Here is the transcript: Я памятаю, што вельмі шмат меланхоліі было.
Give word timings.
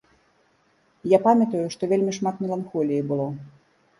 Я 1.15 1.19
памятаю, 1.27 1.61
што 1.77 1.83
вельмі 1.93 2.15
шмат 2.19 2.35
меланхоліі 2.45 3.07
было. 3.13 3.29